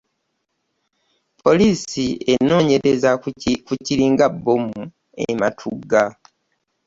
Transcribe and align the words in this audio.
Poliisi 1.41 2.05
enonyereza 2.33 3.09
ku 3.69 3.73
kiringa 3.85 4.25
bbomu 4.35 4.81
e 5.25 5.25
Matuga. 5.39 6.03